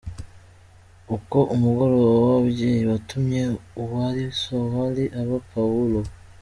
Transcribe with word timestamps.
Uko 1.15 1.37
umugoroba 1.55 2.13
w’ababyeyi 2.21 2.81
watumye 2.91 3.41
uwari 3.81 4.23
Sawuli 4.41 5.03
aba 5.21 5.37
Pawulo. 5.51 5.99